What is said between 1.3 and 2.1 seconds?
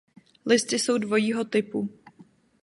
typu.